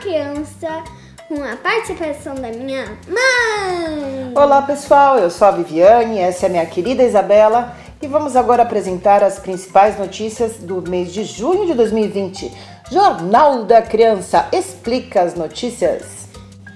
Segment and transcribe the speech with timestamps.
[0.00, 0.84] Criança
[1.26, 4.32] com a participação da minha mãe.
[4.32, 8.62] Olá pessoal, eu sou a Viviane, essa é a minha querida Isabela e vamos agora
[8.62, 12.52] apresentar as principais notícias do mês de junho de 2020.
[12.92, 16.28] Jornal da Criança explica as notícias.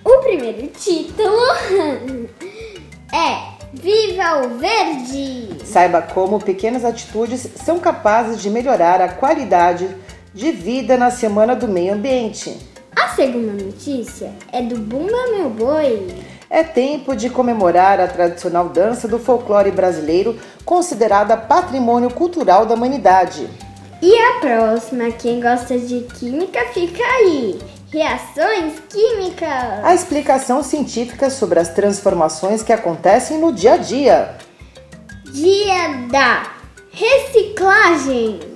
[0.04, 1.38] O primeiro título
[3.14, 5.64] é Viva o Verde!
[5.64, 9.88] Saiba como pequenas atitudes são capazes de melhorar a qualidade
[10.34, 12.71] de vida na Semana do Meio Ambiente.
[12.94, 16.24] A segunda notícia é do Bumba Meu Boi.
[16.50, 23.48] É tempo de comemorar a tradicional dança do folclore brasileiro, considerada patrimônio cultural da humanidade.
[24.02, 27.58] E a próxima, quem gosta de química, fica aí.
[27.90, 29.84] Reações químicas.
[29.84, 34.36] A explicação científica sobre as transformações que acontecem no dia a dia.
[35.32, 36.52] Dia da
[36.90, 38.51] reciclagem.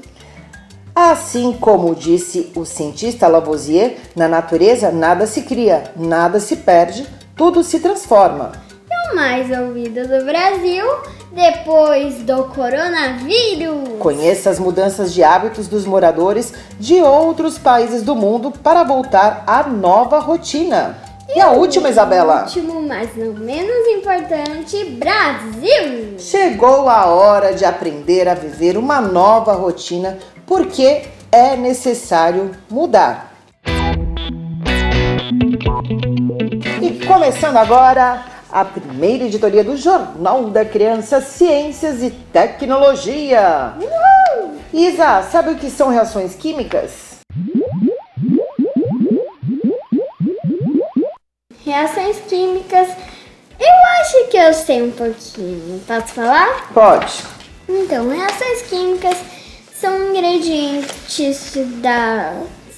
[0.99, 7.63] Assim como disse o cientista Lavoisier, na natureza nada se cria, nada se perde, tudo
[7.63, 8.53] se transforma.
[8.91, 10.87] E o mais ouvido do Brasil
[11.33, 13.99] depois do coronavírus.
[13.99, 19.65] Conheça as mudanças de hábitos dos moradores de outros países do mundo para voltar à
[19.65, 20.97] nova rotina.
[21.35, 22.45] E, a última, Isabela?
[22.45, 26.15] Último, mas não menos importante, Brasil.
[26.19, 31.03] Chegou a hora de aprender a viver uma nova rotina porque
[31.33, 33.35] é necessário mudar.
[36.81, 43.75] E começando agora a primeira editoria do Jornal da Criança Ciências e Tecnologia.
[43.77, 44.57] Uhul!
[44.73, 47.17] Isa, sabe o que são reações químicas?
[51.65, 52.89] Reações químicas.
[53.59, 55.81] Eu acho que eu sei um pouquinho.
[55.87, 56.73] Posso falar?
[56.73, 57.25] Pode.
[57.69, 59.17] Então, reações químicas
[60.17, 62.35] ingredientes da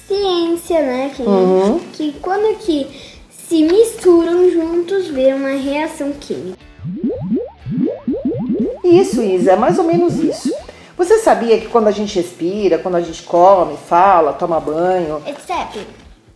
[0.07, 1.11] ciência, né?
[1.15, 1.79] Que, Uhum.
[1.93, 2.87] que quando que
[3.29, 6.57] se misturam juntos, viram uma reação química.
[8.83, 10.53] Isso, Isa, é mais ou menos isso.
[10.97, 15.87] Você sabia que quando a gente respira, quando a gente come, fala, toma banho, Except.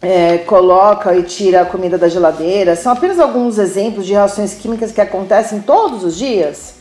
[0.01, 4.91] é, coloca e tira a comida da geladeira, são apenas alguns exemplos de reações químicas
[4.91, 6.75] que acontecem todos os dias?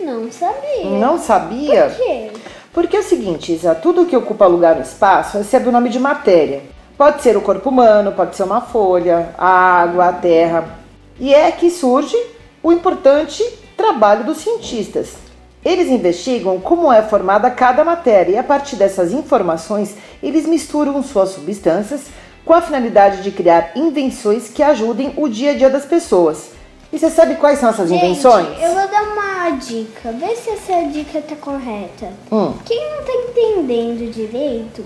[0.00, 0.84] Não sabia.
[0.84, 1.86] Não sabia?
[1.90, 2.30] Por quê?
[2.78, 5.98] Porque é o seguinte, Isa, tudo que ocupa lugar no espaço recebe o nome de
[5.98, 6.62] matéria.
[6.96, 10.78] Pode ser o corpo humano, pode ser uma folha, a água, a terra.
[11.18, 12.16] E é que surge
[12.62, 13.42] o importante
[13.76, 15.16] trabalho dos cientistas.
[15.64, 21.30] Eles investigam como é formada cada matéria e a partir dessas informações eles misturam suas
[21.30, 22.02] substâncias
[22.44, 26.57] com a finalidade de criar invenções que ajudem o dia a dia das pessoas.
[26.92, 28.48] E você sabe quais são essas invenções?
[28.48, 30.12] Gente, eu vou dar uma dica.
[30.12, 32.12] Vê se essa dica tá correta.
[32.32, 32.54] Hum.
[32.64, 34.84] Quem não tá entendendo direito,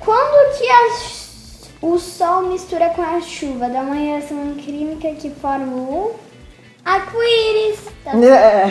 [0.00, 0.66] quando que
[1.80, 6.16] o sol mistura com a chuva, dá uma reação química que forma o
[6.84, 7.80] arco-íris.
[8.02, 8.12] Tá?
[8.16, 8.66] É,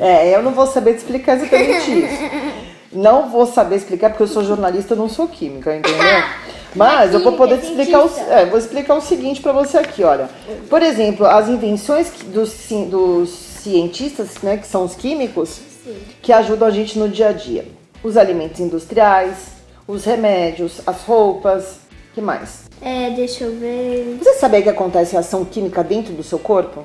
[0.00, 2.70] é, eu não vou saber te explicar exatamente isso.
[2.92, 6.00] Não vou saber explicar porque eu sou jornalista, eu não sou química, entendeu?
[6.74, 10.02] Mas eu vou poder te explicar o, é, vou explicar o seguinte para você aqui,
[10.04, 10.30] olha.
[10.68, 12.54] Por exemplo, as invenções dos,
[12.88, 15.60] dos cientistas, né, que são os químicos,
[16.22, 17.66] que ajudam a gente no dia a dia.
[18.02, 19.52] Os alimentos industriais,
[19.86, 21.80] os remédios, as roupas,
[22.14, 22.64] que mais?
[22.80, 24.18] É, deixa eu ver.
[24.22, 26.84] Você sabia que acontece reação química dentro do seu corpo?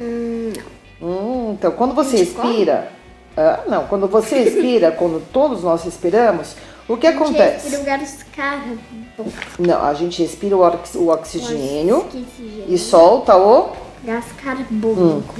[0.00, 0.52] Hum,
[1.00, 2.92] Hum, então, quando você A gente expira.
[3.36, 6.56] Ah, não, quando você expira, quando todos nós respiramos,
[6.88, 7.68] o que acontece?
[7.68, 9.32] Respira gás carbono.
[9.58, 12.64] Não, a gente respira o, ox- o oxigênio Oxigênio.
[12.68, 13.72] e solta o.
[14.04, 15.34] Gás carbônico.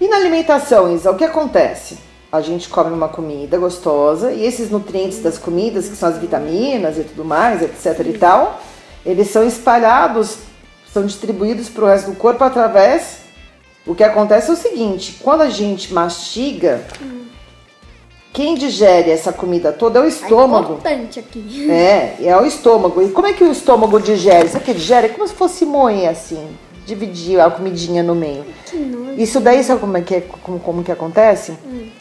[0.00, 1.98] E na alimentação, Isa, o que acontece?
[2.32, 6.98] A gente come uma comida gostosa e esses nutrientes das comidas, que são as vitaminas
[6.98, 8.60] e tudo mais, etc e tal,
[9.06, 10.38] eles são espalhados,
[10.92, 13.18] são distribuídos para o resto do corpo através.
[13.86, 16.82] O que acontece é o seguinte: quando a gente mastiga,
[18.34, 20.72] quem digere essa comida toda é o É estômago.
[20.74, 21.70] importante aqui.
[21.70, 23.00] É, é o estômago.
[23.00, 24.48] E como é que o estômago digere?
[24.48, 25.06] Sabe o que digere?
[25.06, 26.46] É como se fosse moer assim.
[26.86, 28.44] dividir a comidinha no meio.
[28.66, 29.14] Que nojo.
[29.16, 31.54] Isso daí, sabe como é que, é, como, como que acontece?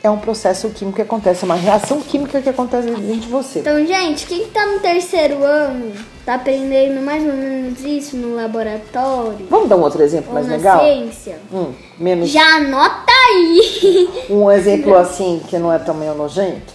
[0.04, 3.60] É um processo químico que acontece, é uma reação química que acontece dentro de você.
[3.60, 5.94] Então, gente, quem tá no terceiro ano
[6.26, 10.56] tá aprendendo mais ou menos isso no laboratório Vamos dar um outro exemplo mais na
[10.58, 10.80] legal?
[10.82, 11.38] ciência?
[11.54, 14.10] Hum, menos Já anota aí.
[14.30, 16.74] um exemplo assim que não é tão meio nojento.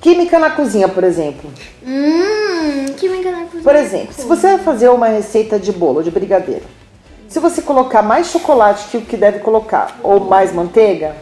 [0.00, 1.50] Química na cozinha, por exemplo.
[1.86, 3.62] hum, química na cozinha.
[3.62, 6.64] Por exemplo, se você vai fazer uma receita de bolo, de brigadeiro,
[7.28, 11.14] se você colocar mais chocolate que o que deve colocar, ou mais manteiga,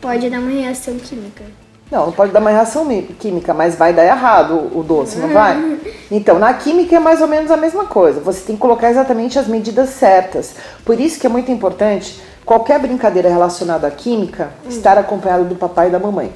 [0.00, 1.42] Pode dar uma reação química.
[1.90, 5.28] não, não pode dar uma reação mi- química, mas vai dar errado o doce, não
[5.30, 5.78] vai?
[6.08, 8.20] Então, na química é mais ou menos a mesma coisa.
[8.20, 10.54] Você tem que colocar exatamente as medidas certas.
[10.84, 15.88] Por isso que é muito importante qualquer brincadeira relacionada à química estar acompanhado do papai
[15.88, 16.32] e da mamãe.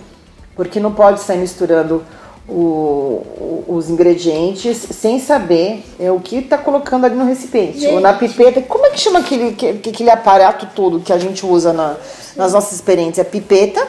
[0.55, 2.03] Porque não pode sair misturando
[2.49, 7.87] o- os ingredientes sem saber é, o que está colocando ali no recipiente.
[7.87, 8.61] Ou na pipeta.
[8.63, 11.97] Como é que chama aquele, que- que- aquele aparato todo que a gente usa na-
[12.37, 13.25] nas nossas experiências?
[13.27, 13.87] É pipeta,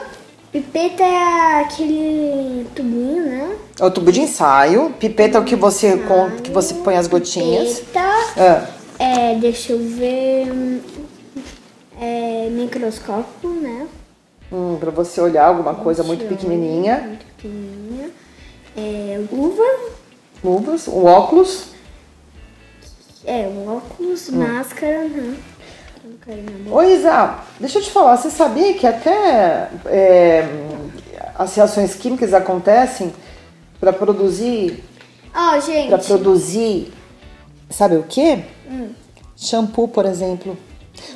[0.52, 3.56] Pipeta é aquele tubinho, né?
[3.80, 4.92] é o tubo de ensaio.
[5.00, 7.78] Pipeta é o que você, com, que você põe as gotinhas.
[7.80, 8.00] Pipeta.
[8.36, 8.66] Ah,
[8.98, 10.82] É, deixa eu ver.
[12.02, 13.86] Hum, É microscópio, né?
[14.50, 16.98] hum, para você olhar alguma coisa muito pequenininha.
[17.06, 18.10] Muito pequenininha.
[18.76, 19.62] É, luva.
[20.42, 21.66] Luvas, o óculos.
[23.24, 24.38] É, um óculos, Hum.
[24.38, 25.36] máscara, né?
[26.70, 30.48] Ô Isa, deixa eu te falar, você sabia que até é,
[31.36, 33.12] as reações químicas acontecem
[33.80, 34.82] para produzir,
[35.34, 35.88] Ó, gente.
[35.88, 36.92] para produzir,
[37.70, 38.40] sabe o quê?
[39.36, 40.56] Shampoo, por exemplo.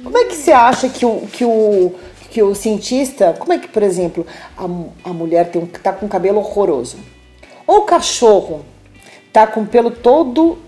[0.03, 1.94] Como é que você acha que o, que o,
[2.31, 4.65] que o cientista, como é que, por exemplo, a,
[5.09, 6.99] a mulher tem um, tá com o cabelo horroroso?
[7.67, 8.65] Ou o cachorro
[9.33, 10.59] tá com o pelo todo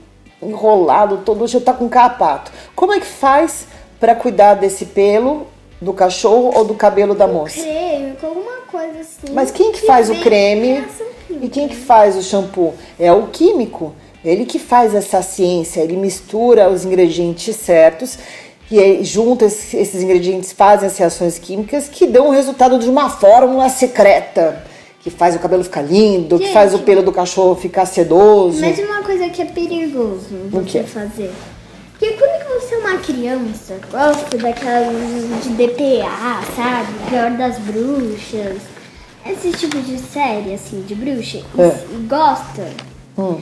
[0.42, 2.52] enrolado, todo já tá com carrapato.
[2.74, 3.66] Como é que faz
[3.98, 5.46] para cuidar desse pelo
[5.80, 7.60] do cachorro ou do cabelo da moça?
[7.60, 9.32] creme, com alguma coisa assim.
[9.32, 10.84] Mas quem que faz o creme
[11.26, 11.44] química.
[11.46, 12.74] e quem que faz o shampoo?
[12.98, 13.94] É o químico.
[14.24, 18.18] Ele que faz essa ciência, ele mistura os ingredientes certos
[18.70, 23.08] e aí, junta esses ingredientes, fazem as reações químicas que dão o resultado de uma
[23.08, 24.64] fórmula secreta.
[25.00, 26.52] Que faz o cabelo ficar lindo, que Gente.
[26.52, 28.60] faz o pelo do cachorro ficar sedoso.
[28.60, 31.30] Mas uma coisa que é perigoso O você fazer.
[31.92, 36.88] Porque quando que você é uma criança, gosta daquelas de DPA, sabe?
[37.08, 38.58] Pior das bruxas.
[39.26, 41.38] Esse tipo de série, assim, de bruxa.
[41.38, 41.84] E, É.
[41.92, 42.68] e gosta.
[43.16, 43.38] Hum.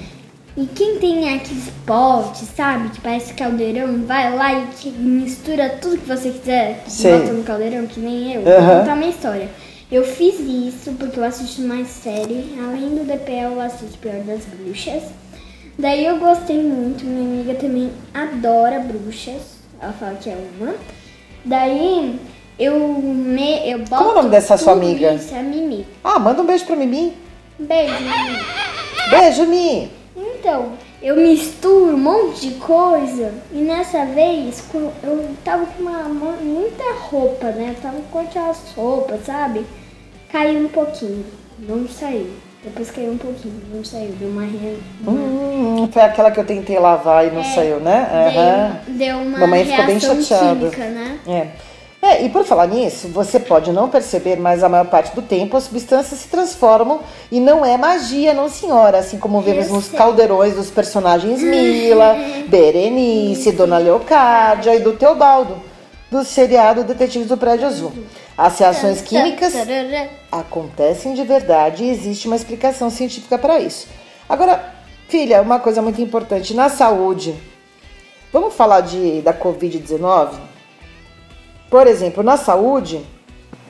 [0.56, 2.88] E quem tem aqueles potes, sabe?
[2.88, 6.82] Que parece caldeirão, vai lá e mistura tudo que você quiser.
[6.88, 7.12] Sei.
[7.12, 8.41] Bota no caldeirão, que nem eu.
[8.41, 8.67] Aham.
[8.67, 9.50] Vou contar uma história.
[9.93, 12.55] Eu fiz isso porque eu assisto mais série.
[12.58, 15.03] Além do DPL, eu assisto Pior das Bruxas.
[15.79, 17.05] Daí eu gostei muito.
[17.05, 19.56] Minha amiga também adora bruxas.
[19.79, 20.75] Ela fala que é uma.
[21.44, 22.19] Daí
[22.58, 25.12] eu me eu boto Como é o nome dessa sua amiga?
[25.12, 25.87] Isso, é a Mimi.
[26.03, 27.12] Ah, manda um beijo pra Mimi.
[27.58, 28.38] Beijo, Mimi.
[29.11, 29.95] Beijo, Mi.
[30.46, 34.62] Então, eu misturo um monte de coisa e nessa vez
[35.02, 37.75] eu tava com uma, muita roupa, né?
[37.76, 39.66] Eu tava com aquelas roupas, sabe?
[40.31, 41.26] Caiu um pouquinho,
[41.58, 42.31] não saiu.
[42.62, 44.12] Depois caiu um pouquinho, não saiu.
[44.20, 44.78] Deu uma re...
[45.04, 48.08] Hum, foi aquela que eu tentei lavar e não saiu, né?
[48.12, 48.81] Aham.
[48.87, 50.54] deu, deu uma Mamãe ficou bem chateada.
[50.54, 51.19] química, né?
[51.26, 51.75] É.
[52.08, 55.56] É, e por falar nisso, você pode não perceber, mas a maior parte do tempo
[55.56, 57.01] as substâncias se transformam
[57.32, 62.15] e não é magia, não senhora, assim como vemos Eu nos caldeirões dos personagens Mila,
[62.46, 65.60] Berenice, Dona Leocádia e do Teobaldo,
[66.08, 67.93] do seriado Detetives do Prédio Azul.
[68.39, 69.53] As reações químicas
[70.31, 73.89] acontecem de verdade e existe uma explicação científica para isso.
[74.29, 74.75] Agora,
[75.08, 77.34] filha, uma coisa muito importante na saúde.
[78.32, 80.55] Vamos falar de da COVID-19?
[81.76, 83.04] Por exemplo, na saúde,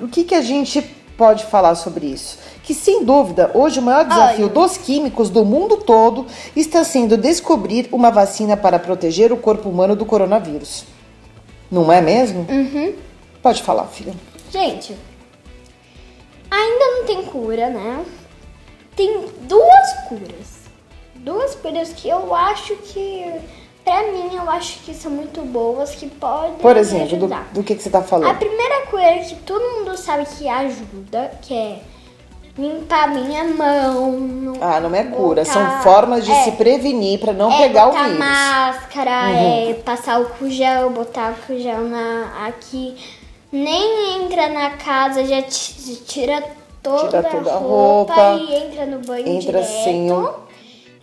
[0.00, 0.80] o que, que a gente
[1.18, 2.38] pode falar sobre isso?
[2.62, 4.54] Que sem dúvida, hoje o maior desafio Olha.
[4.54, 9.96] dos químicos do mundo todo está sendo descobrir uma vacina para proteger o corpo humano
[9.96, 10.84] do coronavírus.
[11.68, 12.46] Não é mesmo?
[12.48, 12.94] Uhum.
[13.42, 14.14] Pode falar, filha.
[14.52, 14.96] Gente,
[16.48, 18.04] ainda não tem cura, né?
[18.94, 20.70] Tem duas curas.
[21.16, 23.32] Duas curas que eu acho que,
[23.86, 27.46] pra mim, eu acho que são muito boas, que podem Por exemplo, do, ajudar.
[27.52, 28.36] do que, que você A falando?
[28.36, 31.78] primeira cura que todo mundo sabe que ajuda, que é
[32.58, 34.54] limpar minha mão.
[34.60, 37.86] Ah, não é cura, são botar- formas de é, se prevenir para não é, pegar
[37.86, 38.18] o botar vírus.
[38.18, 38.26] Uhum.
[38.26, 42.96] máscara, é, passar o gel, botar o gel na, aqui.
[43.52, 46.42] Nem entra na casa, já ti- tira
[46.82, 49.84] toda, Tira toda a a roupa, roupa, e entra no banho entra direto.
[49.84, 50.34] sem o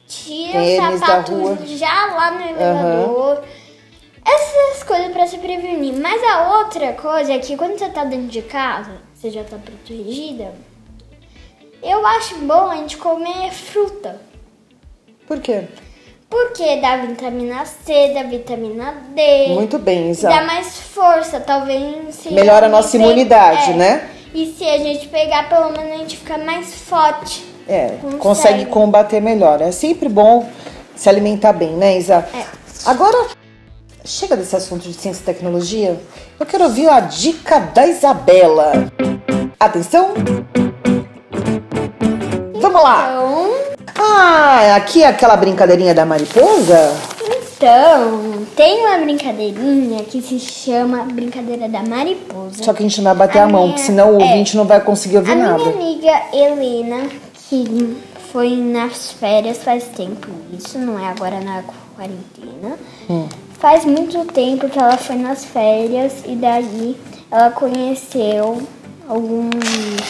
[0.07, 1.57] Tira tênis o da sapato rua.
[1.65, 3.43] já lá no elevador.
[4.25, 5.93] Essas coisas pra pra se prevenir.
[5.95, 9.57] Mas a outra coisa é que quando você tá dentro de casa, você já tá
[9.57, 10.53] protegida.
[11.81, 14.21] Eu acho bom a gente comer fruta.
[15.27, 15.65] Por quê?
[16.29, 19.49] Porque dá vitamina C, dá vitamina D.
[19.49, 20.29] Muito bem, Isa.
[20.29, 22.25] Dá mais força, talvez.
[22.31, 23.75] Melhora a nossa imunidade, é.
[23.75, 24.09] né?
[24.33, 27.52] E se a gente pegar, pelo menos a gente fica mais forte.
[27.67, 28.17] É, Consegue.
[28.19, 29.61] consegue combater melhor.
[29.61, 30.47] É sempre bom
[30.95, 32.25] se alimentar bem, né, Isa?
[32.33, 32.43] É.
[32.85, 33.27] Agora,
[34.03, 35.97] chega desse assunto de ciência e tecnologia.
[36.39, 38.73] Eu quero ouvir a dica da Isabela.
[39.59, 40.09] Atenção!
[42.59, 43.09] Vamos lá!
[43.09, 43.51] Então,
[44.05, 46.93] Ah, aqui é aquela brincadeirinha da mariposa?
[47.55, 52.61] então, tem uma brincadeirinha que se chama Brincadeira da Mariposa.
[52.63, 54.25] Só que a gente não vai bater a, A mão, minha- porque senão o é.
[54.25, 55.57] ouvinte não vai conseguir ouvir A nada.
[55.63, 57.07] minha amiga Helena,
[57.49, 57.97] que
[58.31, 61.63] foi nas férias faz tempo isso, não é agora na
[61.95, 62.77] quarentena.
[63.09, 63.27] Hum.
[63.59, 66.97] Faz muito tempo que ela foi nas férias e daí
[67.31, 68.61] ela conheceu
[69.07, 69.51] alguns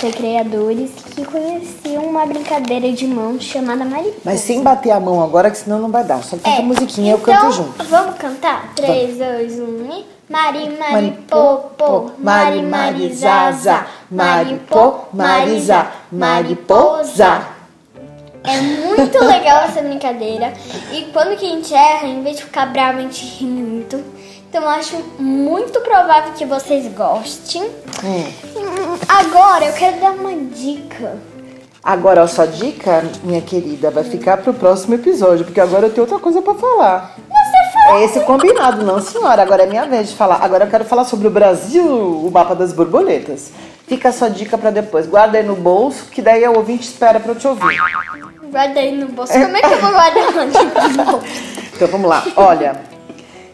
[0.01, 4.21] recreadores que conheciam uma brincadeira de mão chamada mariposa.
[4.23, 6.23] Mas sem bater a mão agora, que senão não vai dar.
[6.23, 7.83] Só canta É, a musiquinha, eu então, canto junto.
[7.85, 8.73] Vamos cantar?
[8.75, 10.12] 3, 2, 1 e.
[10.33, 12.11] Mari, mari, po, po.
[12.17, 13.13] Mari, mari.
[16.11, 17.45] Mariposa.
[18.43, 20.51] É muito legal essa brincadeira.
[20.91, 24.03] E quando que a gente erra, em vez de ficar bravo, a gente ri muito.
[24.49, 27.61] Então eu acho muito provável que vocês gostem.
[28.03, 28.97] Hum.
[29.07, 31.15] Agora eu quero dar uma dica.
[31.83, 36.07] Agora, a sua dica, minha querida, vai ficar pro próximo episódio, porque agora eu tenho
[36.07, 37.17] outra coisa pra falar.
[37.29, 37.42] Fala
[37.89, 39.41] É esse combinado, não, senhora.
[39.41, 40.39] Agora é minha vez de falar.
[40.41, 43.51] Agora eu quero falar sobre o Brasil, o mapa das borboletas.
[43.85, 45.05] Fica a sua dica pra depois.
[45.05, 47.77] Guarda aí no bolso, que daí o ouvinte espera pra eu te ouvir.
[48.49, 49.33] Guarda aí no bolso.
[49.33, 51.27] Como é que eu vou guardar no bolso?
[51.75, 52.23] Então vamos lá.
[52.35, 52.81] Olha,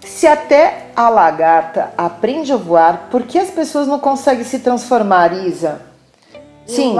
[0.05, 5.33] se até a lagarta aprende a voar, por que as pessoas não conseguem se transformar,
[5.33, 5.81] Isa?
[6.67, 6.95] Sim,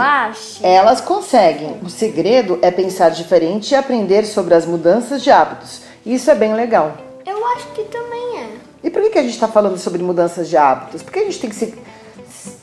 [0.63, 1.77] elas conseguem.
[1.83, 5.83] O segredo é pensar diferente e aprender sobre as mudanças de hábitos.
[6.03, 6.93] Isso é bem legal.
[7.29, 8.49] Eu acho que também é.
[8.83, 11.03] E por que, que a gente está falando sobre mudanças de hábitos?
[11.03, 11.77] Por que a gente tem que se,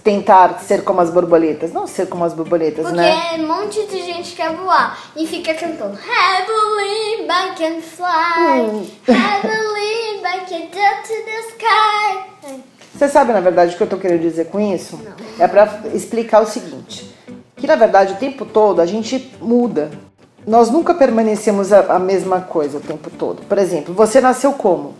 [0.02, 1.72] tentar ser como as borboletas?
[1.72, 3.36] Não ser como as borboletas, Porque né?
[3.38, 10.40] um monte de gente quer voar e fica cantando Heavenly I can fly Heavenly I
[10.48, 14.46] can get to the sky Você sabe, na verdade, o que eu tô querendo dizer
[14.46, 14.98] com isso?
[15.38, 17.14] É para explicar o seguinte:
[17.56, 19.90] que na verdade o tempo todo a gente muda.
[20.46, 23.42] Nós nunca permanecemos a, a mesma coisa o tempo todo.
[23.48, 24.94] Por exemplo, você nasceu como?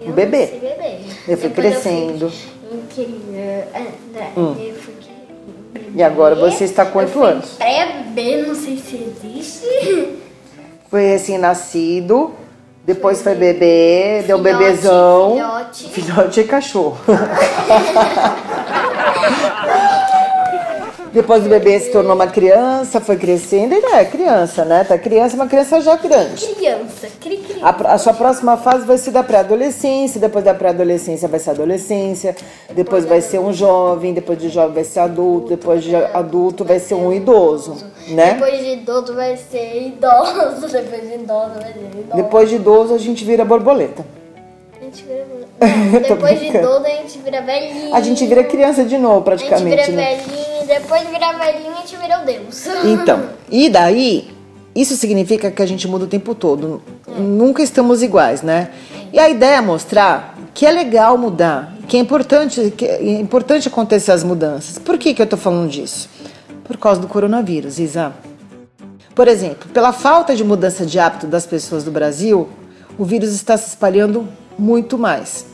[0.00, 0.46] Um bebê.
[0.46, 1.00] bebê.
[1.28, 2.26] Eu fui Depois crescendo.
[2.26, 2.30] Hum.
[2.72, 3.68] Eu fui criança,
[4.58, 4.94] eu fui
[5.74, 5.90] bebê.
[5.94, 7.50] E agora você está fui anos.
[7.58, 10.16] Pré-bebê, não sei se existe.
[10.88, 12.32] Foi recém-nascido,
[12.84, 15.32] depois foi bebê, deu Filhote, bebezão.
[15.34, 15.88] filhote.
[15.90, 16.96] Filhote e cachorro.
[21.12, 24.84] Depois do bebê se tornou uma criança, foi crescendo, ele é criança, né?
[24.84, 26.46] Tá criança, uma criança já grande.
[26.46, 27.60] Criança, cri cri.
[27.60, 32.36] A, a sua próxima fase vai ser da pré-adolescência, depois da pré-adolescência vai ser adolescência,
[32.74, 36.78] depois vai ser um jovem, depois de jovem vai ser adulto, depois de adulto vai
[36.78, 37.76] ser um idoso,
[38.08, 38.34] né?
[38.34, 42.14] Depois de idoso vai ser idoso, depois de idoso vai ser idoso.
[42.14, 44.06] Depois de idoso a gente vira borboleta.
[44.80, 45.26] A gente vira...
[45.60, 47.94] Não, Tô depois de idoso a gente vira velhinho.
[47.94, 50.16] A gente vira criança de novo, A gente praticamente, vira né?
[50.16, 52.64] velhinho, depois de virar velhinho a gente vira o Deus.
[52.86, 54.30] Então, e daí,
[54.74, 56.80] isso significa que a gente muda o tempo todo.
[57.08, 58.70] Nunca estamos iguais, né?
[59.12, 63.66] E a ideia é mostrar que é legal mudar, que é importante, que é importante
[63.66, 64.78] acontecer as mudanças.
[64.78, 66.08] Por que, que eu tô falando disso?
[66.64, 68.12] Por causa do coronavírus, Isa.
[69.14, 72.48] Por exemplo, pela falta de mudança de hábito das pessoas do Brasil,
[72.96, 75.46] o vírus está se espalhando muito mais.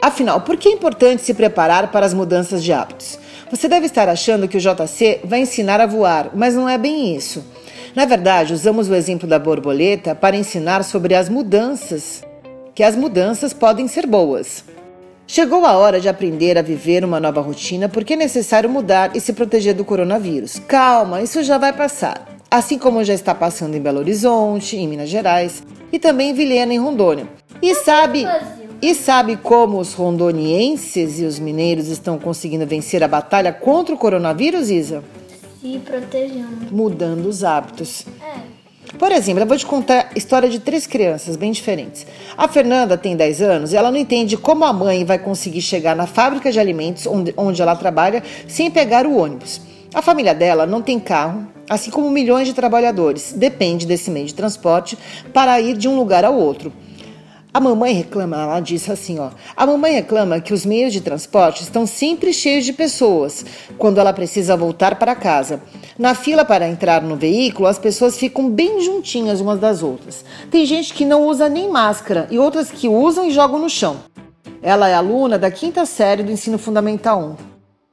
[0.00, 3.18] Afinal, por que é importante se preparar para as mudanças de hábitos?
[3.56, 7.16] Você deve estar achando que o JC vai ensinar a voar, mas não é bem
[7.16, 7.42] isso.
[7.94, 12.22] Na verdade, usamos o exemplo da borboleta para ensinar sobre as mudanças,
[12.74, 14.62] que as mudanças podem ser boas.
[15.26, 19.20] Chegou a hora de aprender a viver uma nova rotina porque é necessário mudar e
[19.20, 20.58] se proteger do coronavírus.
[20.68, 22.26] Calma, isso já vai passar.
[22.50, 26.74] Assim como já está passando em Belo Horizonte, em Minas Gerais e também em Vilhena,
[26.74, 27.26] em Rondônia.
[27.62, 28.26] E sabe,
[28.80, 33.98] e sabe como os rondonienses e os mineiros estão conseguindo vencer a batalha contra o
[33.98, 35.02] coronavírus, Isa?
[35.60, 36.66] Se protegendo.
[36.70, 38.04] Mudando os hábitos.
[38.22, 38.56] É.
[38.98, 42.06] Por exemplo, eu vou te contar a história de três crianças bem diferentes.
[42.36, 45.94] A Fernanda tem 10 anos e ela não entende como a mãe vai conseguir chegar
[45.96, 49.60] na fábrica de alimentos onde, onde ela trabalha sem pegar o ônibus.
[49.92, 53.32] A família dela não tem carro, assim como milhões de trabalhadores.
[53.32, 54.96] Depende desse meio de transporte
[55.32, 56.72] para ir de um lugar ao outro.
[57.56, 59.30] A mamãe reclama, ela disse assim, ó.
[59.56, 63.46] A mamãe reclama que os meios de transporte estão sempre cheios de pessoas
[63.78, 65.62] quando ela precisa voltar para casa.
[65.98, 70.22] Na fila para entrar no veículo, as pessoas ficam bem juntinhas umas das outras.
[70.50, 74.00] Tem gente que não usa nem máscara e outras que usam e jogam no chão.
[74.60, 77.36] Ela é aluna da quinta série do ensino fundamental 1.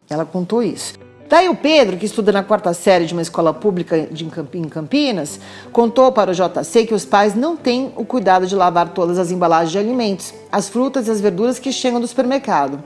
[0.10, 0.96] Ela contou isso.
[1.34, 5.40] Daí o Pedro, que estuda na quarta série de uma escola pública de em Campinas,
[5.72, 9.32] contou para o JC que os pais não têm o cuidado de lavar todas as
[9.32, 12.84] embalagens de alimentos, as frutas e as verduras que chegam do supermercado.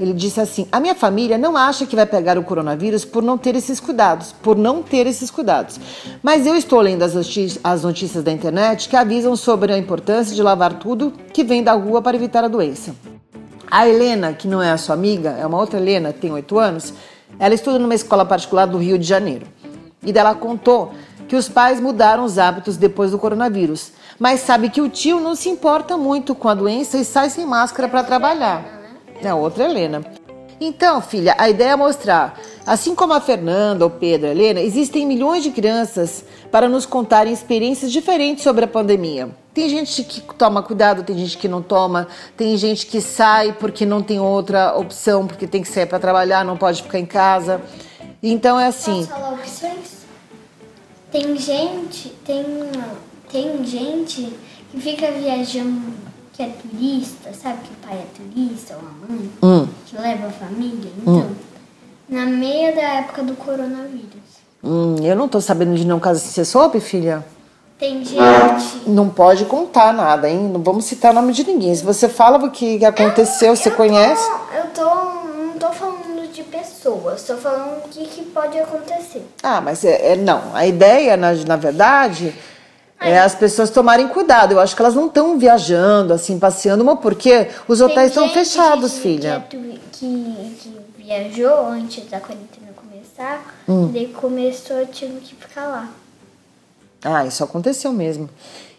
[0.00, 3.36] Ele disse assim: "A minha família não acha que vai pegar o coronavírus por não
[3.36, 5.78] ter esses cuidados, por não ter esses cuidados.
[6.22, 10.34] Mas eu estou lendo as notícias, as notícias da internet que avisam sobre a importância
[10.34, 12.94] de lavar tudo que vem da rua para evitar a doença."
[13.70, 16.94] A Helena, que não é a sua amiga, é uma outra Helena, tem oito anos,
[17.38, 19.46] ela estuda numa escola particular do Rio de Janeiro.
[20.02, 20.92] E dela contou
[21.28, 25.34] que os pais mudaram os hábitos depois do coronavírus, mas sabe que o tio não
[25.34, 28.64] se importa muito com a doença e sai sem máscara para trabalhar.
[29.22, 30.04] É outra Helena.
[30.60, 35.06] Então, filha, a ideia é mostrar, assim como a Fernanda, o Pedro, a Helena, existem
[35.06, 39.30] milhões de crianças para nos contarem experiências diferentes sobre a pandemia.
[39.54, 43.86] Tem gente que toma cuidado, tem gente que não toma, tem gente que sai porque
[43.86, 47.62] não tem outra opção, porque tem que sair para trabalhar, não pode ficar em casa.
[48.20, 49.06] Então é assim.
[49.06, 50.04] Posso falar opções?
[51.12, 52.44] Tem gente, tem,
[53.30, 54.32] tem gente
[54.72, 55.80] que fica viajando
[56.32, 60.26] que é turista, sabe que o pai é turista ou a mãe, Hum, que leva
[60.26, 60.90] a família.
[61.00, 61.30] Então,
[62.08, 64.08] na meia da época do coronavírus.
[64.64, 66.18] hum, eu não tô sabendo de nenhum caso.
[66.18, 67.24] Você soube, filha?
[67.78, 68.20] Tem gente.
[68.86, 70.38] Não pode contar nada, hein?
[70.52, 71.74] Não vamos citar o nome de ninguém.
[71.74, 74.22] Se você fala o que aconteceu, você Eu conhece.
[74.30, 74.94] tô- eu tô.
[75.34, 79.26] Não tô falando de pessoas, tô falando o que, que pode acontecer.
[79.42, 80.54] Ah, mas é, é- não.
[80.54, 82.34] A ideia, na, na verdade,
[83.00, 84.52] é as pessoas tomarem cuidado.
[84.52, 88.34] Eu acho que elas não estão viajando, assim, passeando, mas porque os hotéis estão gente
[88.34, 89.44] fechados, que- filha.
[89.50, 89.56] Que,
[89.92, 93.90] que viajou antes da quarentena começar, Hum.
[93.92, 95.88] daí começou, tive que ficar lá.
[97.04, 98.30] Ah, isso aconteceu mesmo.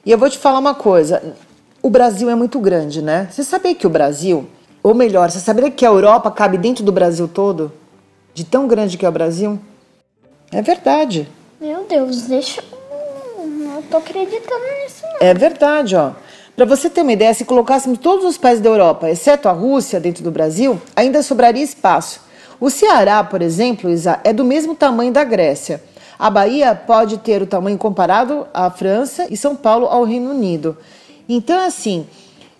[0.04, 1.36] E eu vou te falar uma coisa.
[1.82, 3.30] O Brasil é muito grande, né?
[3.32, 4.50] Você sabia que o Brasil,
[4.82, 7.72] ou melhor, você sabia que a Europa cabe dentro do Brasil todo?
[8.34, 9.60] De tão grande que é o Brasil?
[10.52, 11.30] É verdade.
[11.62, 12.64] Meu Deus, deixa.
[13.46, 15.28] Não tô acreditando nisso, não.
[15.28, 16.12] É verdade, ó.
[16.56, 20.00] Para você ter uma ideia, se colocássemos todos os países da Europa, exceto a Rússia,
[20.00, 22.22] dentro do Brasil, ainda sobraria espaço.
[22.60, 25.84] O Ceará, por exemplo, Isa, é do mesmo tamanho da Grécia.
[26.18, 30.78] A Bahia pode ter o tamanho comparado à França e São Paulo ao Reino Unido.
[31.28, 32.06] Então, assim,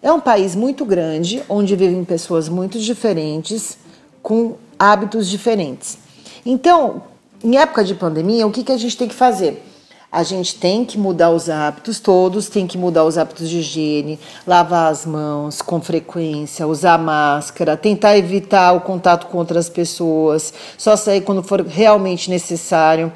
[0.02, 3.78] é um país muito grande, onde vivem pessoas muito diferentes,
[4.22, 5.98] com hábitos diferentes.
[6.46, 7.04] Então,
[7.44, 9.64] em época de pandemia, o que, que a gente tem que fazer?
[10.12, 14.20] A gente tem que mudar os hábitos todos, tem que mudar os hábitos de higiene,
[14.48, 20.96] lavar as mãos com frequência, usar máscara, tentar evitar o contato com outras pessoas, só
[20.96, 23.12] sair quando for realmente necessário.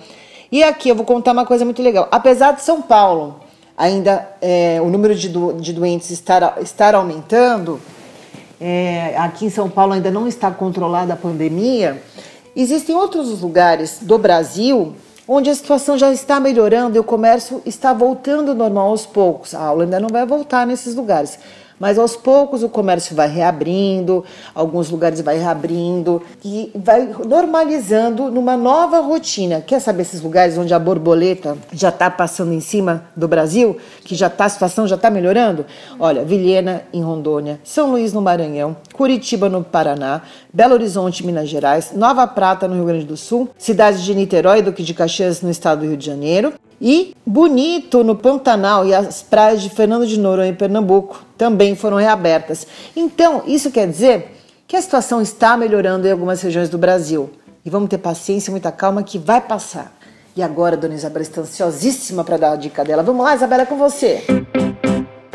[0.51, 2.07] E aqui eu vou contar uma coisa muito legal.
[2.11, 3.39] Apesar de São Paulo
[3.77, 7.79] ainda é, o número de, do, de doentes estar, estar aumentando,
[8.59, 12.01] é, aqui em São Paulo ainda não está controlada a pandemia,
[12.55, 14.95] existem outros lugares do Brasil
[15.27, 19.53] onde a situação já está melhorando e o comércio está voltando ao normal aos poucos.
[19.53, 21.37] A aula ainda não vai voltar nesses lugares,
[21.79, 28.57] mas aos poucos o comércio vai reabrindo, alguns lugares vai reabrindo e vai normalizando numa
[28.57, 29.61] nova rotina.
[29.61, 34.15] Quer saber esses lugares onde a borboleta já está passando em cima do Brasil, que
[34.15, 35.65] já tá, a situação já está melhorando?
[35.99, 40.21] Olha, Vilhena em Rondônia, São Luís no Maranhão, Curitiba no Paraná,
[40.53, 44.63] Belo Horizonte, Minas Gerais, Nova Prata no Rio Grande do Sul, cidades de Niterói e
[44.63, 49.21] Duque de Caxias no estado do Rio de Janeiro, e Bonito, no Pantanal, e as
[49.21, 52.65] praias de Fernando de Noronha, em Pernambuco, também foram reabertas.
[52.95, 54.35] Então, isso quer dizer
[54.67, 57.29] que a situação está melhorando em algumas regiões do Brasil.
[57.65, 59.93] E vamos ter paciência, muita calma, que vai passar.
[60.35, 63.03] E agora, dona Isabela está ansiosíssima para dar a dica dela.
[63.03, 64.23] Vamos lá, Isabela, é com você.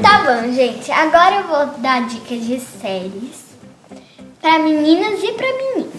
[0.00, 0.90] Tá bom, gente.
[0.90, 3.44] Agora eu vou dar dicas de séries
[4.40, 5.94] pra meninas e pra meninos.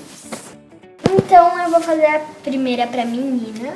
[1.13, 3.73] Então eu vou fazer a primeira pra menina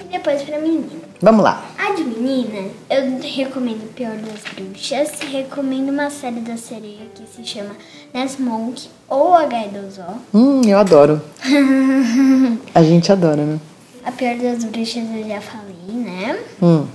[0.00, 1.00] e depois pra menino.
[1.20, 1.64] Vamos lá.
[1.78, 7.44] A de menina, eu recomendo Pior das Bruxas, recomendo uma série da sereia que se
[7.44, 7.76] chama
[8.12, 10.16] Nesmoke ou H2O.
[10.34, 11.20] Hum, eu adoro.
[12.74, 13.60] A gente adora, né?
[14.04, 16.38] A Pior das Bruxas eu já falei, né?
[16.60, 16.86] Hum.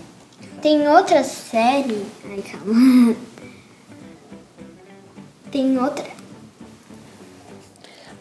[0.61, 2.05] Tem outra série.
[2.29, 3.15] Ai, calma.
[5.51, 6.05] Tem outra.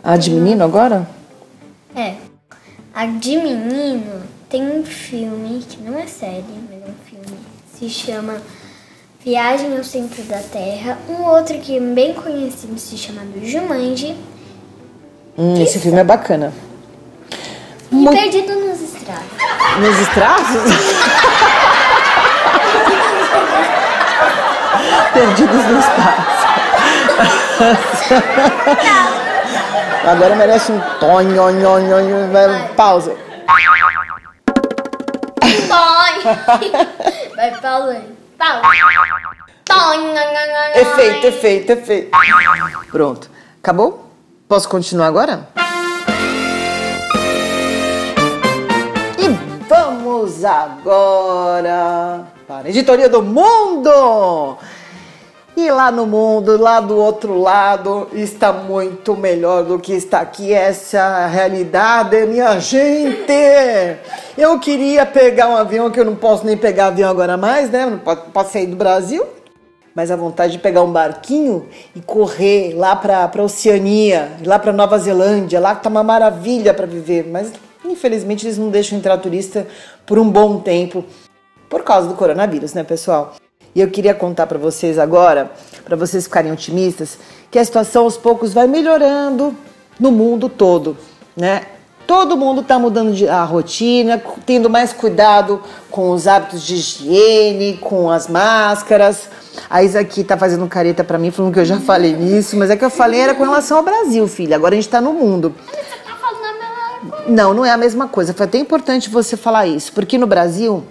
[0.05, 1.09] A de menino agora?
[1.97, 2.15] É.
[2.95, 7.39] A de menino tem um filme, que não é série, mas é um filme.
[7.79, 8.41] Se chama
[9.25, 10.99] Viagem ao Centro da Terra.
[11.09, 14.17] Um outro que é bem conhecido se chama Jumanji.
[15.37, 16.53] Hum, esse filme é bacana.
[17.91, 19.27] E Muito- Perdido nos Estrados.
[19.81, 20.63] Nos estraços?
[25.13, 26.47] Perdidos no espaço.
[30.07, 31.43] Agora merece um tonho,
[32.77, 33.15] pausa.
[35.69, 36.23] Põe!
[37.37, 37.95] Vai, Paulo.
[38.39, 38.63] Paulo.
[40.75, 42.11] Efeito, efeito, efeito.
[42.91, 43.31] Pronto.
[43.59, 44.11] Acabou?
[44.49, 45.49] Posso continuar agora?
[49.19, 49.29] E
[49.69, 54.57] vamos agora para a editoria do mundo.
[55.57, 60.53] E lá no mundo, lá do outro lado, está muito melhor do que está aqui.
[60.53, 63.33] Essa é a realidade, minha gente.
[64.37, 67.87] Eu queria pegar um avião, que eu não posso nem pegar avião agora mais, né?
[67.87, 69.25] Não posso, sair do Brasil.
[69.95, 74.75] Mas a vontade de pegar um barquinho e correr lá para a Oceania, lá para
[74.75, 77.27] Nova Zelândia, lá que tá uma maravilha para viver.
[77.33, 77.51] Mas
[77.83, 79.67] infelizmente eles não deixam entrar turista
[80.05, 81.03] por um bom tempo
[81.71, 83.35] por causa do coronavírus, né, pessoal?
[83.77, 85.53] E eu queria contar para vocês agora,
[85.85, 87.19] para vocês ficarem otimistas,
[87.51, 89.55] que a situação aos poucos vai melhorando
[90.01, 90.97] no mundo todo,
[91.37, 91.61] né?
[92.07, 95.61] Todo mundo está mudando a rotina, tendo mais cuidado
[95.91, 99.29] com os hábitos de higiene, com as máscaras.
[99.69, 102.71] A Isa aqui tá fazendo careta para mim, falando que eu já falei nisso, mas
[102.71, 104.57] é que eu falei era com relação ao Brasil, filha.
[104.57, 105.55] Agora a gente tá no mundo.
[106.03, 107.31] Tá falando a mesma coisa.
[107.31, 108.33] Não, não é a mesma coisa.
[108.33, 110.83] Foi até importante você falar isso, porque no Brasil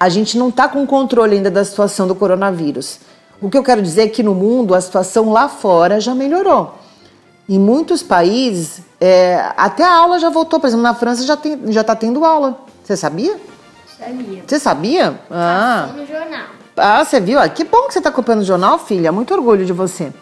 [0.00, 2.98] a gente não está com controle ainda da situação do coronavírus.
[3.38, 6.74] O que eu quero dizer é que no mundo a situação lá fora já melhorou.
[7.46, 10.58] Em muitos países, é, até a aula já voltou.
[10.58, 12.60] Por exemplo, na França já tem, já está tendo aula.
[12.82, 13.38] Você sabia?
[13.98, 14.42] Sabia.
[14.46, 15.20] Você sabia?
[15.30, 15.88] Ah.
[15.88, 16.46] Passou no jornal.
[16.76, 17.38] Ah, você viu?
[17.38, 19.12] Ah, Que bom que você está acompanhando o jornal, filha.
[19.12, 20.12] Muito orgulho de você.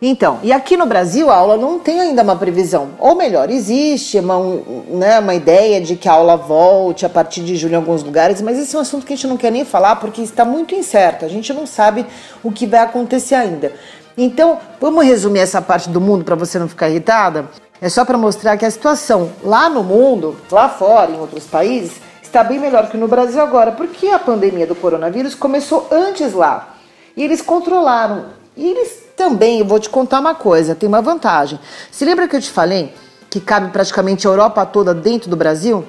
[0.00, 2.90] Então, e aqui no Brasil a aula não tem ainda uma previsão.
[3.00, 7.42] Ou melhor, existe uma, um, né, uma ideia de que a aula volte a partir
[7.42, 9.50] de julho em alguns lugares, mas esse é um assunto que a gente não quer
[9.50, 11.24] nem falar porque está muito incerto.
[11.24, 12.06] A gente não sabe
[12.44, 13.72] o que vai acontecer ainda.
[14.16, 17.46] Então, vamos resumir essa parte do mundo para você não ficar irritada?
[17.80, 22.00] É só para mostrar que a situação lá no mundo, lá fora, em outros países,
[22.22, 26.76] está bem melhor que no Brasil agora, porque a pandemia do coronavírus começou antes lá.
[27.16, 28.26] E eles controlaram.
[28.56, 31.58] E eles também, eu vou te contar uma coisa, tem uma vantagem.
[31.90, 32.94] Se lembra que eu te falei
[33.28, 35.84] que cabe praticamente a Europa toda dentro do Brasil?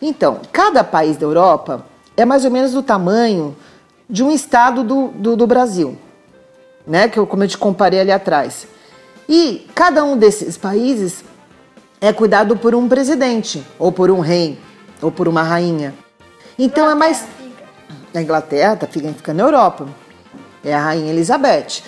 [0.00, 3.56] Então, cada país da Europa é mais ou menos do tamanho
[4.08, 5.96] de um estado do, do, do Brasil,
[6.86, 7.08] né?
[7.08, 8.66] Que eu, como eu te comparei ali atrás.
[9.26, 11.24] E cada um desses países
[11.98, 14.58] é cuidado por um presidente, ou por um rei,
[15.00, 15.94] ou por uma rainha.
[16.58, 17.24] Então é mais.
[18.12, 19.86] Na Inglaterra, tá, fica, fica na Europa.
[20.62, 21.82] É a Rainha Elizabeth.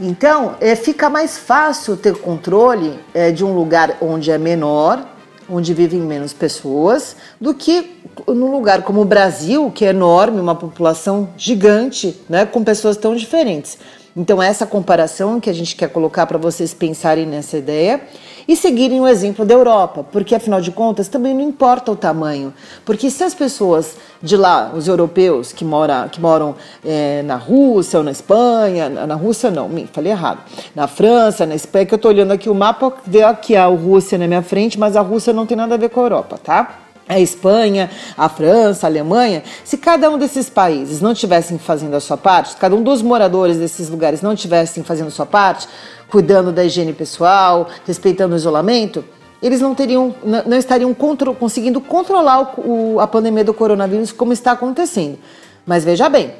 [0.00, 5.06] Então, é, fica mais fácil ter controle é, de um lugar onde é menor,
[5.48, 10.54] onde vivem menos pessoas, do que num lugar como o Brasil, que é enorme, uma
[10.54, 13.78] população gigante, né, com pessoas tão diferentes.
[14.16, 18.00] Então, essa comparação que a gente quer colocar para vocês pensarem nessa ideia
[18.46, 22.52] e seguirem o exemplo da Europa, porque afinal de contas também não importa o tamanho,
[22.84, 26.54] porque se as pessoas de lá, os europeus que, mora, que moram
[26.84, 30.40] eh, na Rússia ou na Espanha, na, Rússia não, falei errado,
[30.74, 34.16] na França, na Espanha, que eu estou olhando aqui o mapa, vê aqui a Rússia
[34.18, 36.83] na minha frente, mas a Rússia não tem nada a ver com a Europa, tá?
[37.08, 42.00] A Espanha, a França, a Alemanha, se cada um desses países não tivessem fazendo a
[42.00, 45.68] sua parte, se cada um dos moradores desses lugares não tivessem fazendo a sua parte,
[46.08, 49.04] cuidando da higiene pessoal, respeitando o isolamento,
[49.42, 54.32] eles não teriam, não estariam contro- conseguindo controlar o- o- a pandemia do coronavírus como
[54.32, 55.18] está acontecendo.
[55.66, 56.32] Mas veja bem,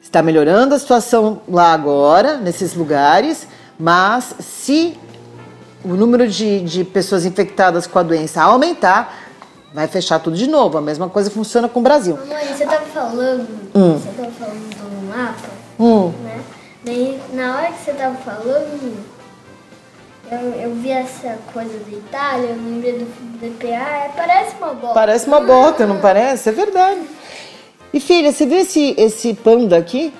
[0.00, 4.96] está melhorando a situação lá agora, nesses lugares, mas se
[5.84, 9.23] o número de, de pessoas infectadas com a doença aumentar,
[9.74, 10.78] vai fechar tudo de novo.
[10.78, 12.16] A mesma coisa funciona com o Brasil.
[12.16, 13.98] Mamãe, você tava falando, Hum.
[13.98, 15.48] você tava falando do mapa,
[15.80, 16.12] Hum.
[16.22, 16.40] né?
[16.84, 18.96] Daí, na hora que você tava falando,
[20.30, 23.04] eu, eu vi essa coisa da Itália, eu lembrei do
[23.40, 24.94] DPA, é, parece uma bola.
[24.94, 26.48] Parece uma bota, não parece?
[26.50, 27.00] É verdade.
[27.92, 30.12] E filha, você viu esse, esse panda aqui?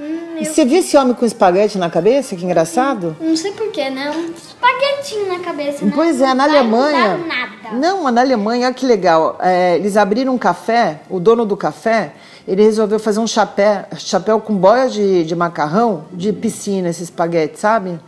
[0.00, 2.34] Hum, E eu Você viu esse homem com espaguete na cabeça?
[2.34, 3.16] Que engraçado.
[3.20, 4.10] não sei porquê, né?
[4.10, 5.92] Um espaguetinho na cabeça, né?
[5.94, 7.16] Pois é, Não na Alemanha.
[7.18, 7.50] nada.
[7.76, 9.36] Não, mas na Alemanha, olha que legal.
[9.40, 12.12] É, eles abriram um café, o dono do café,
[12.48, 17.60] ele resolveu fazer um chapéu, chapéu com boia de, de macarrão de piscina, esse espaguete,
[17.60, 18.00] sabe?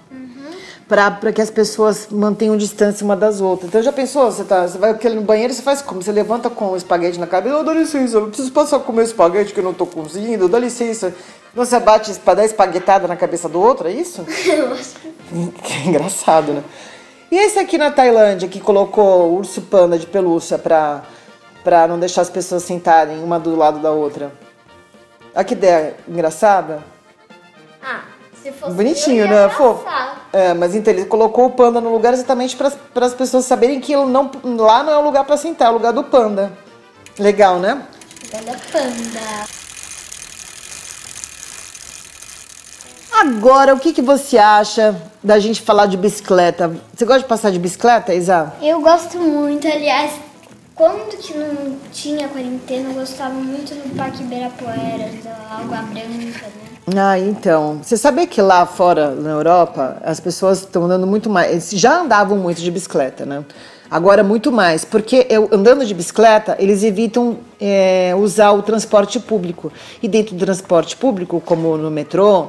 [0.93, 3.69] Para que as pessoas mantenham distância uma das outras.
[3.69, 4.31] Então já pensou?
[4.31, 6.03] Você, tá, você vai no banheiro você faz como?
[6.03, 9.05] Você levanta com o espaguete na cabeça, oh, dá licença, eu preciso passar a comer
[9.05, 11.15] espaguete que eu não tô cozinhando, dá licença.
[11.55, 14.23] Não você bate para dar espaguetada na cabeça do outro, é isso?
[15.65, 16.63] que engraçado, né?
[17.31, 21.03] E esse aqui na Tailândia que colocou o urso panda de pelúcia para
[21.65, 24.33] para não deixar as pessoas sentarem uma do lado da outra.
[25.35, 26.83] Olha que ideia engraçada.
[27.81, 28.03] Ah,
[28.43, 29.49] se fosse Bonitinho, eu, né?
[29.49, 29.87] Fofo.
[30.33, 33.95] É, mas então ele colocou o panda no lugar exatamente para as pessoas saberem que
[33.95, 36.51] não, lá não é o lugar para sentar, é o lugar do panda.
[37.19, 37.83] Legal, né?
[38.35, 39.47] Olha panda.
[43.13, 46.75] Agora, o que, que você acha da gente falar de bicicleta?
[46.97, 48.53] Você gosta de passar de bicicleta, Isa?
[48.61, 50.15] Eu gosto muito, aliás,
[50.75, 56.72] quando que não tinha quarentena, eu gostava muito do Parque Ibirapuera, da Água Branca, né?
[56.87, 57.81] Ah, então.
[57.83, 61.71] Você sabia que lá fora, na Europa, as pessoas estão andando muito mais.
[61.71, 63.45] Já andavam muito de bicicleta, né?
[63.91, 69.71] Agora muito mais, porque eu, andando de bicicleta, eles evitam é, usar o transporte público.
[70.03, 72.49] E dentro do transporte público, como no metrô,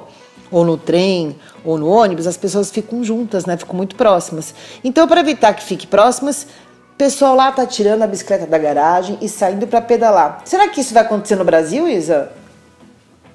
[0.50, 3.58] ou no trem, ou no ônibus, as pessoas ficam juntas, né?
[3.58, 4.56] Ficam muito próximas.
[4.84, 6.48] Então, para evitar que fiquem próximas,
[6.94, 10.42] o pessoal lá tá tirando a bicicleta da garagem e saindo para pedalar.
[10.46, 12.32] Será que isso vai acontecer no Brasil, Isa?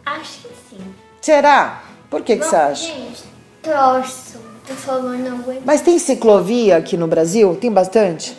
[0.05, 0.48] Acho que.
[1.21, 1.83] Será?
[2.11, 2.87] Por que, que você Vamos, acha?
[2.93, 3.25] Gente,
[3.63, 4.39] torço.
[4.67, 5.63] Por favor, não aguento.
[5.65, 7.57] Mas tem ciclovia aqui no Brasil?
[7.61, 8.37] Tem bastante?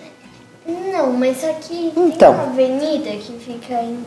[0.67, 2.33] Não, mas aqui Então.
[2.33, 4.03] tem uma avenida que fica em,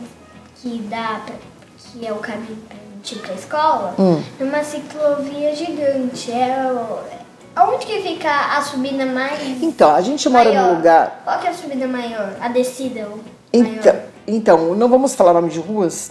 [0.55, 1.35] que dá pra,
[1.77, 3.93] que é o caminho pra gente ir pra escola.
[3.99, 4.21] Hum.
[4.39, 6.31] É uma ciclovia gigante.
[6.31, 7.23] É o-
[7.55, 10.69] Onde que fica a subida mais Então, a gente mora maior?
[10.69, 11.21] num lugar.
[11.23, 12.33] Qual que é a subida maior?
[12.41, 13.07] A descida
[13.51, 14.03] Então, maior?
[14.27, 16.09] então, não vamos falar nome de ruas.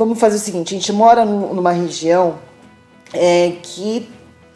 [0.00, 2.36] Vamos fazer o seguinte: a gente mora num- numa região
[3.12, 4.08] é, que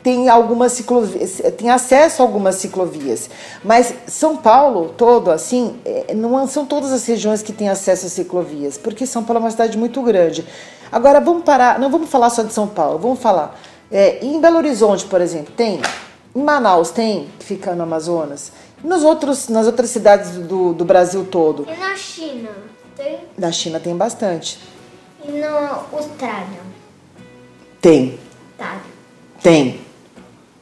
[0.03, 3.29] tem algumas ciclovias, tem acesso a algumas ciclovias.
[3.63, 8.09] Mas São Paulo todo, assim, é, não são todas as regiões que têm acesso a
[8.09, 10.47] ciclovias, porque São Paulo é uma cidade muito grande.
[10.91, 13.59] Agora vamos parar, não vamos falar só de São Paulo, vamos falar.
[13.93, 15.81] é, em Belo Horizonte, por exemplo, tem.
[16.35, 18.51] Em Manaus tem, que fica no Amazonas.
[18.83, 21.67] Nos outros, nas outras cidades do, do Brasil todo.
[21.71, 22.49] E na China?
[22.97, 23.19] Tem?
[23.39, 24.59] Na China tem bastante.
[25.27, 26.61] E na Austrália?
[27.81, 28.19] Tem,
[28.57, 28.81] Tá.
[29.43, 29.81] tem.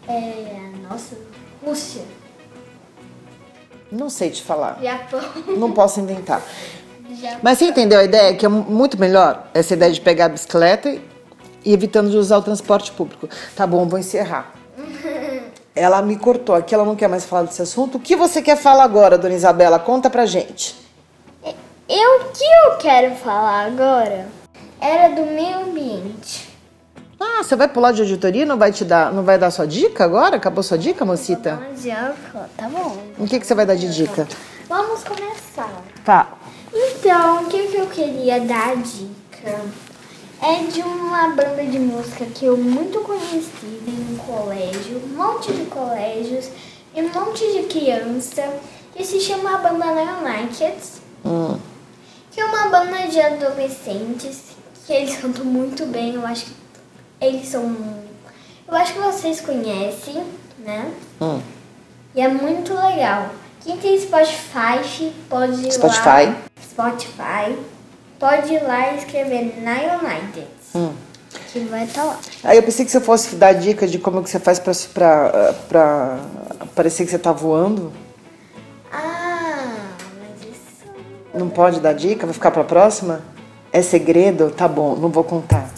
[0.08, 1.16] É, nossa,
[1.64, 2.02] Rússia.
[3.90, 4.78] Não sei te falar.
[4.82, 5.20] Japão.
[5.56, 6.42] Não posso inventar.
[7.20, 7.38] Japão.
[7.42, 8.34] Mas você entendeu a ideia?
[8.34, 10.88] Que é mu- muito melhor essa ideia de pegar a bicicleta
[11.64, 13.28] e evitando de usar o transporte público.
[13.54, 14.52] Tá bom, vou encerrar.
[15.76, 17.96] Ela me cortou aqui, ela não quer mais falar desse assunto.
[17.96, 19.78] O que você quer falar agora, dona Isabela?
[19.78, 20.74] Conta pra gente.
[21.88, 24.26] Eu, o que eu quero falar agora
[24.82, 26.50] era do meio ambiente.
[27.20, 29.64] Ah, você vai pular de auditoria e não vai te dar, não vai dar sua
[29.64, 30.36] dica agora?
[30.36, 31.56] Acabou sua dica, mocita?
[32.56, 32.96] Tá bom.
[33.16, 34.26] O que, que você vai dar de dica?
[34.68, 35.70] Vamos começar.
[36.04, 36.28] Tá.
[36.74, 39.60] Então, o que, que eu queria dar dica?
[40.42, 45.52] É de uma banda de música que eu muito conhecida em um colégio, um monte
[45.52, 46.48] de colégios
[46.92, 48.52] e um monte de criança,
[48.96, 51.56] que se chama a banda Neonikids, Hum.
[52.32, 54.51] que é uma banda de adolescentes
[54.86, 56.52] que eles cantam muito bem, eu acho que
[57.20, 57.74] eles são.
[58.66, 60.24] Eu acho que vocês conhecem,
[60.58, 60.90] né?
[61.20, 61.40] Hum.
[62.14, 63.30] E é muito legal.
[63.64, 66.26] Quem tem Spotify pode ir Spotify.
[66.26, 66.36] lá.
[66.62, 67.58] Spotify.
[68.18, 70.46] Pode ir lá e escrever Nine United.
[70.74, 70.92] Hum.
[71.52, 72.18] Que vai estar lá.
[72.44, 75.32] Aí eu pensei que você fosse dar dica de como que você faz pra, pra,
[75.68, 76.18] pra
[76.74, 77.92] parecer que você tá voando.
[78.90, 79.76] Ah,
[80.18, 80.90] mas isso.
[81.34, 82.26] Não pode dar dica?
[82.26, 83.20] Vai ficar pra próxima?
[83.72, 84.50] É segredo?
[84.50, 85.70] Tá bom, não vou contar.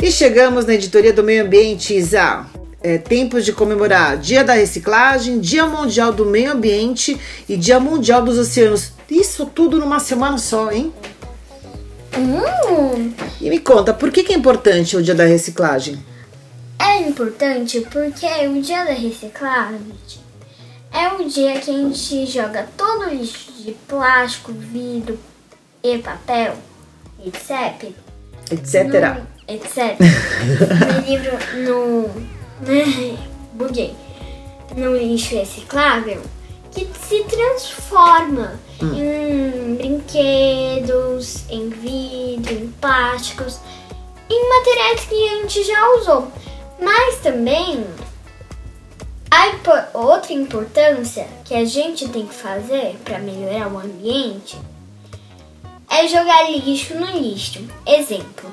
[0.00, 2.46] E chegamos na editoria do meio ambiente, Isa.
[2.84, 7.16] É, tempos de comemorar Dia da Reciclagem, Dia Mundial do Meio Ambiente
[7.48, 8.90] e Dia Mundial dos Oceanos.
[9.08, 10.92] Isso tudo numa semana só, hein?
[12.18, 15.98] Hum, E me conta, por que, que é importante o Dia da Reciclagem?
[16.78, 19.78] é importante porque o dia da reciclagem
[20.92, 25.18] é o dia que a gente joga todo o lixo de plástico, vidro
[25.82, 26.54] e papel,
[27.24, 27.90] etc.
[28.50, 28.84] Etc.
[28.84, 29.98] No, etc.
[30.92, 32.32] no livro, no.
[33.54, 33.94] Buguei.
[34.76, 36.22] No lixo reciclável,
[36.70, 43.58] que se transforma em brinquedos, em vidro, em plásticos,
[44.30, 46.32] em materiais que a gente já usou.
[46.80, 47.84] Mas também
[49.34, 54.58] a outra importância que a gente tem que fazer para melhorar o ambiente
[55.90, 57.66] é jogar lixo no lixo.
[57.86, 58.50] Exemplo: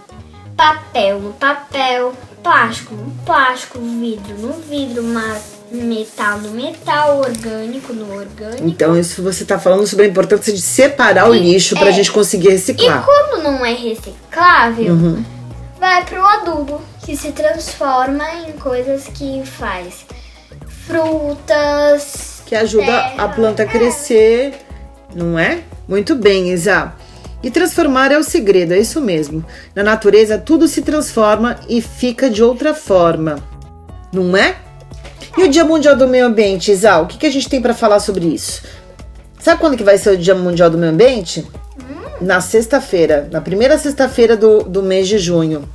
[0.56, 5.04] papel no papel, plástico no plástico, vidro no vidro,
[5.72, 8.64] metal no metal, orgânico no orgânico.
[8.66, 11.90] Então, isso você está falando sobre a importância de separar o E- lixo para a
[11.90, 11.94] é.
[11.94, 13.04] gente conseguir E reciclar.
[13.04, 15.24] quando não é reciclável, Uhum.
[15.78, 20.06] vai pro adubo, que se transforma em coisas que faz
[20.90, 22.42] frutas.
[22.48, 23.70] Que ajuda terra, a planta a é.
[23.70, 24.54] crescer,
[25.14, 25.60] não é?
[25.88, 26.94] Muito bem, Isa.
[27.44, 29.46] E transformar é o segredo, é isso mesmo.
[29.76, 33.38] Na natureza, tudo se transforma e fica de outra forma,
[34.12, 34.56] não é?
[35.38, 37.74] E o Dia Mundial do Meio Ambiente, Isa, o que, que a gente tem para
[37.74, 38.64] falar sobre isso?
[39.40, 41.48] Sabe quando que vai ser o Dia Mundial do Meio Ambiente?
[42.20, 45.70] Na sexta-feira, na primeira sexta-feira do, do mês de junho.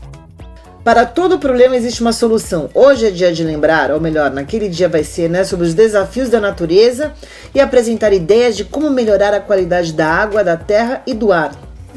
[0.84, 2.68] Para todo problema existe uma solução.
[2.74, 6.28] Hoje é dia de lembrar, ou melhor, naquele dia vai ser, né, sobre os desafios
[6.28, 7.14] da natureza
[7.54, 11.52] e apresentar ideias de como melhorar a qualidade da água, da terra e do ar.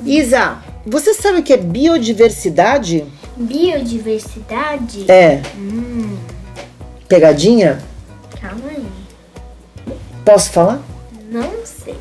[0.05, 3.03] Isa, você sabe o que é biodiversidade?
[3.35, 5.11] Biodiversidade?
[5.11, 5.41] É.
[7.09, 7.79] Pegadinha?
[8.39, 8.85] Calma aí.
[10.23, 10.79] Posso falar?
[11.29, 11.97] Não sei.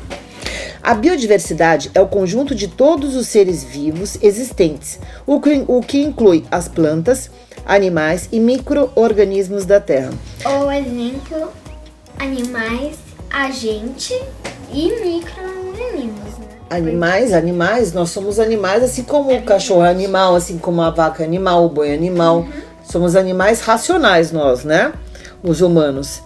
[0.87, 6.01] A biodiversidade é o conjunto de todos os seres vivos existentes, o que, o que
[6.01, 7.29] inclui as plantas,
[7.65, 10.11] animais e micro-organismos da Terra.
[10.45, 11.51] Ou exemplo,
[12.17, 12.95] animais,
[13.29, 14.13] a gente
[14.71, 16.47] e micro-organismos, né?
[16.69, 21.21] Animais, animais, nós somos animais, assim como o cachorro é animal, assim como a vaca
[21.21, 22.47] é animal, o boi é animal.
[22.85, 24.93] Somos animais racionais, nós, né?
[25.43, 26.21] Os humanos.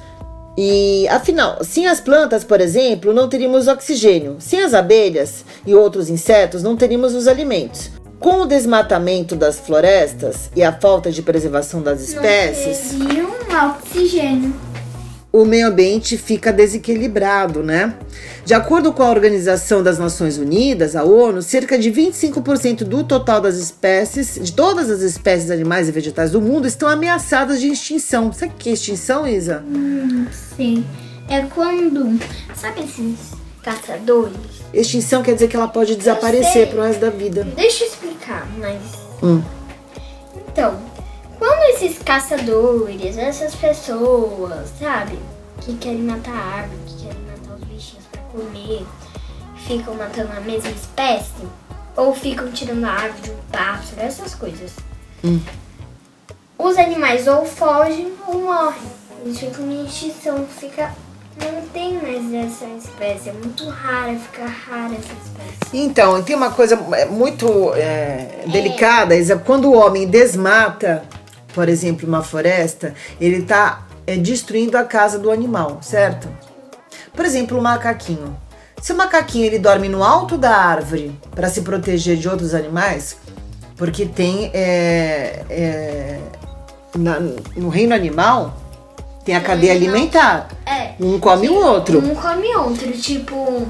[0.63, 4.35] E afinal, sem as plantas, por exemplo, não teríamos oxigênio.
[4.37, 7.89] Sem as abelhas e outros insetos, não teríamos os alimentos.
[8.19, 13.69] Com o desmatamento das florestas e a falta de preservação das espécies, Não teria um
[13.71, 14.53] oxigênio.
[15.33, 17.95] o meio ambiente fica desequilibrado, né?
[18.43, 23.39] De acordo com a Organização das Nações Unidas, a ONU, cerca de 25% do total
[23.39, 28.33] das espécies, de todas as espécies animais e vegetais do mundo, estão ameaçadas de extinção.
[28.33, 29.63] Sabe o que é extinção, Isa?
[30.55, 30.83] Sim.
[31.29, 32.19] É quando.
[32.55, 33.17] Sabe esses
[33.61, 34.35] caçadores?
[34.73, 37.43] Extinção quer dizer que ela pode desaparecer pro resto da vida.
[37.55, 38.81] Deixa eu explicar, mas.
[39.21, 39.41] Hum.
[40.51, 40.77] Então,
[41.37, 45.17] quando esses caçadores, essas pessoas, sabe,
[45.61, 47.20] que querem matar a árvore, que querem
[48.31, 48.85] comer,
[49.67, 51.47] ficam matando a mesma espécie,
[51.95, 54.71] ou ficam tirando a árvore de um pássaro, essas coisas.
[56.57, 58.81] Os animais ou fogem ou morrem.
[59.23, 60.91] Eles ficam em extinção, fica.
[61.39, 65.57] Não tem mais essa espécie, é muito rara, fica rara essa espécie.
[65.73, 69.37] Então, tem uma coisa é, muito é, delicada, Isa.
[69.37, 71.03] Quando o homem desmata,
[71.53, 73.87] por exemplo, uma floresta, ele está
[74.21, 76.27] destruindo a casa do animal, certo?
[77.13, 78.35] Por exemplo, o macaquinho.
[78.81, 83.17] Se o macaquinho ele dorme no alto da árvore para se proteger de outros animais,
[83.77, 86.19] porque tem é, é,
[86.97, 87.19] na-
[87.55, 88.57] no reino animal
[89.23, 90.47] tem a cadeia alimentar.
[90.65, 90.93] É.
[90.99, 91.99] Um come o outro.
[91.99, 93.67] Um come outro, tipo,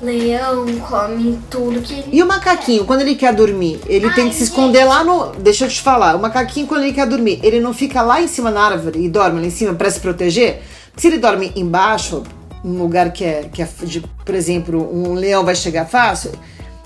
[0.00, 2.08] leão come tudo que ele.
[2.12, 5.32] E o macaquinho, quando ele quer dormir, ele tem Ai, que se esconder lá no.
[5.32, 8.28] Deixa eu te falar, o macaquinho, quando ele quer dormir, ele não fica lá em
[8.28, 10.62] cima na árvore e dorme lá em cima pra se proteger?
[10.90, 12.22] Porque se ele dorme embaixo,
[12.66, 16.32] num lugar que é, que é de, por exemplo, um leão vai chegar fácil,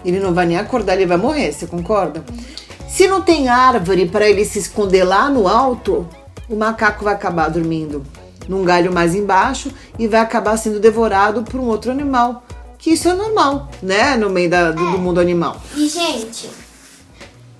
[0.04, 2.22] ele não vai nem acordar, ele vai morrer, você concorda?
[2.86, 6.06] Se não tem árvore para ele se esconder lá no alto,
[6.48, 8.04] o macaco vai acabar dormindo
[8.46, 12.44] num galho mais embaixo e vai acabar sendo devorado por um outro animal.
[12.76, 14.16] Que isso é normal, né?
[14.16, 15.60] No meio da- do, do mundo animal.
[15.76, 16.50] E, gente,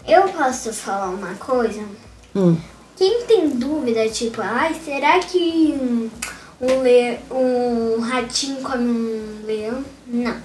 [0.08, 1.82] eu posso falar uma coisa?
[2.34, 2.56] Hum.
[2.96, 6.10] Quem tem dúvida, tipo, ai, será que
[6.60, 7.18] um, le...
[7.30, 9.84] um ratinho come um leão?
[10.06, 10.36] Não.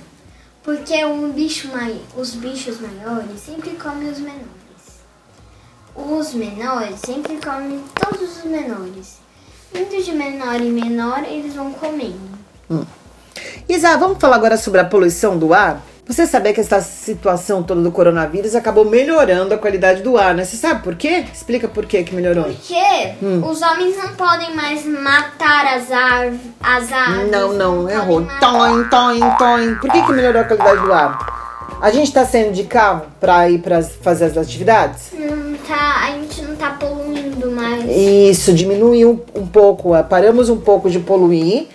[0.63, 1.99] Porque um bicho mai...
[2.15, 4.45] os bichos maiores sempre comem os menores.
[5.95, 9.17] Os menores sempre comem todos os menores.
[9.73, 12.36] Indo de menor em menor, eles vão comendo.
[13.67, 15.82] Isa, vamos falar agora sobre a poluição do ar?
[16.08, 20.46] Você sabia que essa situação toda do coronavírus acabou melhorando a qualidade do ar, né?
[20.46, 21.26] Você sabe por quê?
[21.34, 22.44] Explica por quê que melhorou.
[22.44, 26.32] Porque os homens não podem mais matar as, ar...
[26.62, 27.32] as aves.
[27.32, 28.28] Não, não, podem errou.
[28.39, 29.76] Toin, toin, toin.
[29.76, 31.36] Por que, que melhorou a qualidade do ar?
[31.82, 35.12] A gente tá saindo de carro pra ir pra fazer as atividades?
[35.12, 37.84] Não tá, a gente não tá poluindo mais.
[37.89, 41.68] Isso, diminuiu um pouco, paramos um pouco de poluir,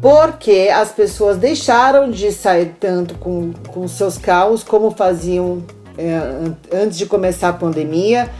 [0.00, 5.62] porque as pessoas deixaram de sair tanto com, com seus carros como faziam
[5.98, 8.30] an- antes de começar a pandemia,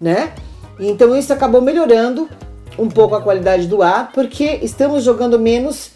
[0.00, 0.32] né?
[0.78, 2.28] Então isso acabou melhorando
[2.78, 5.90] um pouco a qualidade do ar, porque estamos jogando menos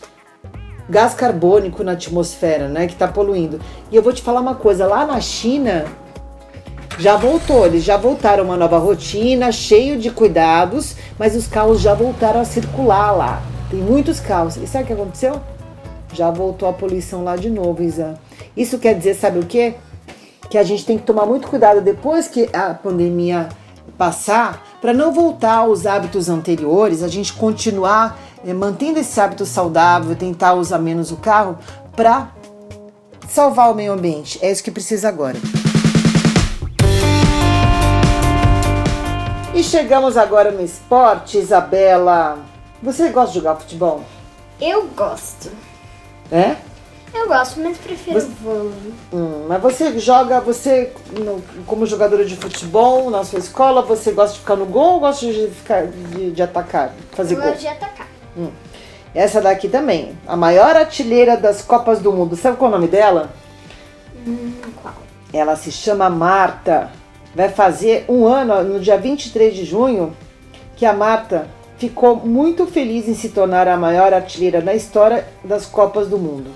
[0.88, 2.86] gás carbônico na atmosfera, né?
[2.86, 3.60] Que tá poluindo.
[3.90, 5.84] E eu vou te falar uma coisa, lá na China
[6.98, 11.94] Já voltou, eles já voltaram uma nova rotina, cheio de cuidados, mas os carros já
[11.94, 13.42] voltaram a circular lá.
[13.73, 14.59] Tem muitos carros.
[14.59, 15.41] E sabe o que aconteceu?
[16.12, 18.20] Já voltou a poluição lá de novo, Isa.
[18.55, 19.77] Isso quer dizer, sabe o quê?
[20.51, 23.49] Que a gente tem que tomar muito cuidado depois que a pandemia
[23.97, 30.14] passar, para não voltar aos hábitos anteriores, a gente continuar é, mantendo esse hábito saudável,
[30.14, 31.57] tentar usar menos o carro
[31.97, 32.31] para
[33.27, 34.39] salvar o meio ambiente.
[34.43, 35.39] É isso que precisa agora.
[39.55, 42.51] E chegamos agora no esporte, Isabela.
[42.83, 44.03] Você gosta de jogar futebol?
[44.61, 45.51] Eu gosto.
[46.30, 46.57] É?
[47.14, 48.72] Eu gosto, mas prefiro Você- vôlei.
[49.12, 50.93] Hum, mas você joga, você
[51.66, 55.26] como jogadora de futebol na sua escola, você gosta de ficar no gol ou gosta
[55.26, 57.49] de ficar de, de atacar, fazer Eu gol?
[57.51, 58.07] gosto de atacar.
[59.14, 62.35] Essa daqui também, a maior artilheira das Copas do Mundo.
[62.35, 63.30] Sabe qual é o nome dela?
[64.26, 64.53] Hum,
[64.83, 64.95] qual?
[65.35, 66.91] Ela se chama Marta.
[67.35, 70.16] Vai fazer um ano, no dia 23 de junho,
[70.76, 71.47] que a Marta
[71.89, 76.49] ficou muito feliz em se tornar a maior artilheira na história das Copas do Mundo.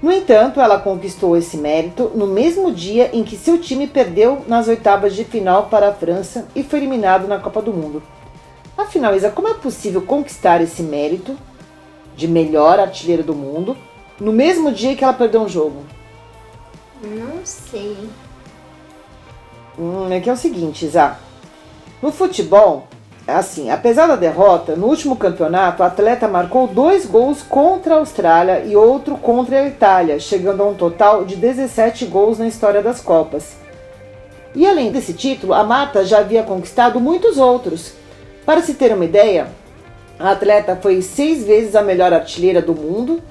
[0.00, 4.68] No entanto, ela conquistou esse mérito no mesmo dia em que seu time perdeu nas
[4.68, 8.00] oitavas de final para a França e foi eliminado na Copa do Mundo.
[8.78, 11.36] Afinal, Isa, como é possível conquistar esse mérito
[12.14, 13.76] de melhor artilheira do mundo
[14.20, 15.84] no mesmo dia que ela perdeu um jogo?
[17.02, 18.08] Não sei.
[19.76, 21.18] Hum, é que é o seguinte, Zá.
[22.00, 22.86] No futebol,
[23.32, 28.64] assim, apesar da derrota, no último campeonato, o atleta marcou dois gols contra a Austrália
[28.64, 33.00] e outro contra a Itália, chegando a um total de 17 gols na história das
[33.00, 33.56] Copas.
[34.54, 37.92] E além desse título, a Marta já havia conquistado muitos outros.
[38.44, 39.48] Para se ter uma ideia,
[40.18, 43.22] a atleta foi seis vezes a melhor artilheira do mundo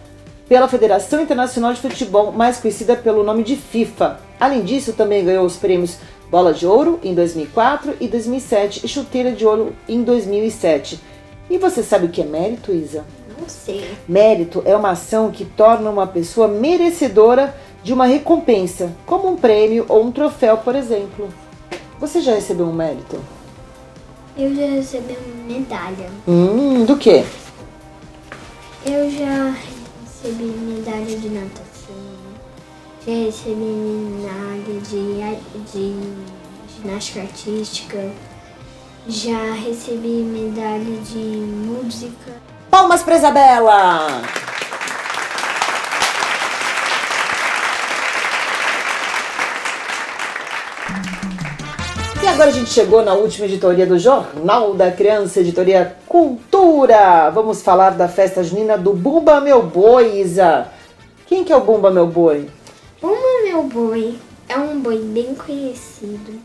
[0.50, 4.20] pela Federação Internacional de Futebol, mais conhecida pelo nome de FIFA.
[4.40, 5.98] Além disso, também ganhou os prêmios
[6.30, 11.00] Bola de Ouro em 2004 e 2007 e Chuteira de Ouro em 2007.
[11.50, 13.06] E você sabe o que é mérito, Isa?
[13.40, 13.90] Não sei.
[14.08, 19.86] Mérito é uma ação que torna uma pessoa merecedora de uma recompensa, como um prêmio
[19.90, 21.30] ou um troféu, por exemplo.
[22.00, 23.20] Você já recebeu um mérito?
[24.38, 26.10] Eu já recebi uma medalha.
[26.28, 27.24] Hum, do quê?
[28.86, 29.56] Eu já
[30.04, 31.73] recebi medalha de natação.
[33.06, 35.94] Já recebi medalha de, de
[36.74, 37.98] ginástica artística.
[39.06, 42.32] Já recebi medalha de música.
[42.72, 44.22] Palmas pra Isabela!
[52.24, 57.30] E agora a gente chegou na última editoria do Jornal da Criança, editoria Cultura.
[57.32, 60.68] Vamos falar da festa junina do Bumba Meu Boi, Isa.
[61.28, 62.50] Quem que é o Bumba Meu Boi?
[63.04, 66.40] Uma Meu Boi é um boi bem conhecido.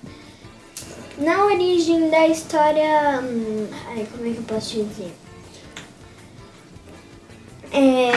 [1.17, 3.21] Na origem da história.
[3.23, 5.15] hum, Ai, como é que eu posso dizer?
[7.71, 8.11] É.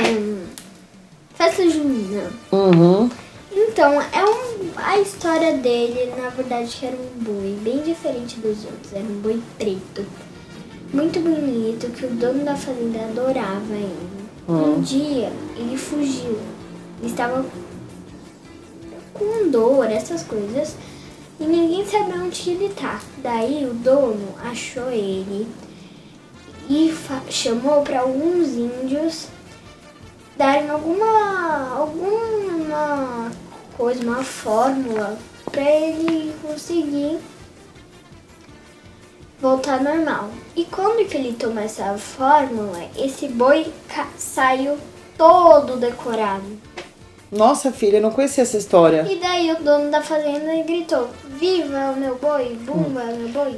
[1.35, 2.31] Festa Junina.
[2.51, 3.11] Uhum.
[3.51, 8.65] Então, é um, a história dele, na verdade, que era um boi bem diferente dos
[8.65, 8.91] outros.
[8.91, 10.03] Era um boi preto.
[10.91, 14.09] Muito bonito, que o dono da fazenda adorava ele.
[14.47, 16.39] Um dia, ele fugiu.
[16.99, 17.45] Ele estava
[19.21, 20.75] com dor, essas coisas.
[21.39, 22.99] E ninguém sabia onde ele tá.
[23.17, 25.47] Daí, o dono achou ele
[26.69, 26.95] e
[27.29, 29.27] chamou para alguns índios
[30.37, 33.31] darem alguma alguma
[33.75, 35.17] coisa, uma fórmula
[35.51, 37.19] para ele conseguir
[39.41, 40.29] voltar normal.
[40.55, 43.71] E quando que ele tomou essa fórmula, esse boi
[44.17, 44.77] saiu
[45.17, 46.70] todo decorado.
[47.31, 49.07] Nossa, filha, eu não conhecia essa história.
[49.09, 51.07] E daí o dono da fazenda gritou:
[51.39, 53.55] "Viva o meu boi, bumba meu boi".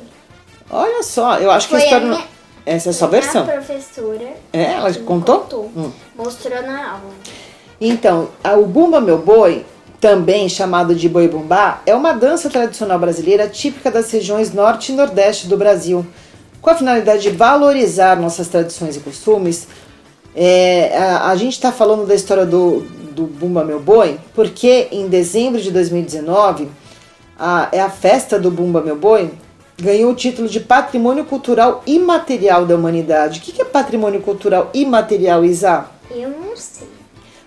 [0.69, 2.07] Olha só, eu acho que a Foi a história.
[2.07, 2.33] não- minha-
[2.65, 3.45] Essa é a sua A versão.
[3.45, 5.39] professora É, ela contou?
[5.41, 5.71] contou.
[5.75, 5.91] Hum.
[6.15, 7.11] Mostrou na aula.
[7.81, 9.65] Então, a- o Bumba Meu Boi,
[9.99, 14.95] também chamado de Boi Bumbá, é uma dança tradicional brasileira típica das regiões norte e
[14.95, 16.05] nordeste do Brasil.
[16.61, 19.67] Com a finalidade de valorizar nossas tradições e costumes,
[20.33, 25.07] é, a, a gente está falando da história do, do Bumba Meu Boi, porque em
[25.07, 26.67] dezembro de 2019,
[27.37, 29.31] a, é a festa do Bumba Meu Boi,
[29.79, 33.39] ganhou o título de Patrimônio Cultural Imaterial da Humanidade.
[33.39, 35.85] O que que é Patrimônio Cultural Imaterial, Isa?
[36.11, 36.87] Eu não sei.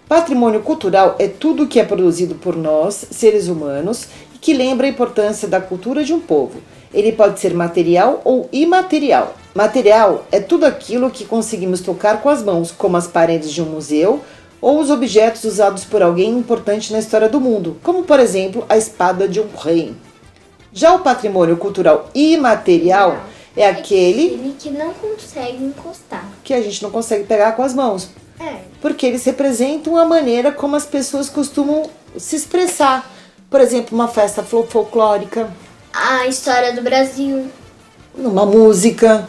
[0.08, 4.90] Patrimônio cultural é tudo que é produzido por nós, seres humanos, e que lembra a
[4.90, 6.60] importância da cultura de um povo.
[6.94, 9.34] Ele pode ser material ou imaterial.
[9.52, 13.66] Material é tudo aquilo que conseguimos tocar com as mãos, como as paredes de um
[13.66, 14.22] museu
[14.60, 18.76] ou os objetos usados por alguém importante na história do mundo, como por exemplo a
[18.76, 19.94] espada de um rei.
[20.72, 23.18] Já o patrimônio cultural imaterial
[23.56, 26.24] é aquele Ele que não consegue encostar.
[26.44, 28.56] que a gente não consegue pegar com as mãos, É.
[28.82, 31.88] porque eles representam a maneira como as pessoas costumam
[32.18, 33.10] se expressar.
[33.48, 35.48] Por exemplo, uma festa fol- folclórica,
[35.92, 37.46] A história do Brasil.
[38.14, 39.26] uma música.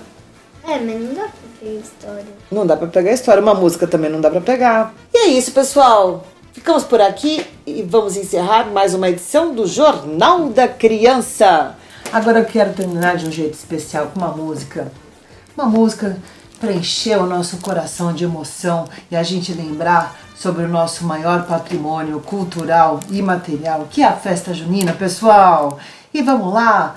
[0.67, 2.25] É, mas não dá pra a história.
[2.51, 4.93] Não dá pra pegar a história, uma música também não dá pra pegar.
[5.13, 6.25] E é isso, pessoal.
[6.53, 11.75] Ficamos por aqui e vamos encerrar mais uma edição do Jornal da Criança.
[12.11, 14.91] Agora eu quero terminar de um jeito especial com uma música.
[15.55, 16.17] Uma música
[16.59, 21.45] para encher o nosso coração de emoção e a gente lembrar sobre o nosso maior
[21.45, 25.77] patrimônio cultural e material, que é a festa junina, pessoal.
[26.13, 26.95] E vamos lá.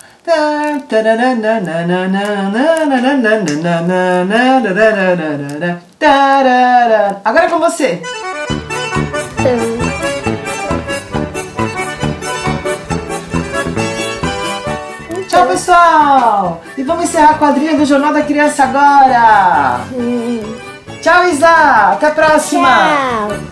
[7.25, 8.03] Agora é com você.
[15.29, 16.63] Tchau, pessoal!
[16.77, 19.81] E vamos encerrar a quadrinha do Jornal da Criança agora!
[21.01, 21.93] Tchau, Isa!
[21.93, 22.69] Até a próxima!
[22.69, 23.50] Tchau.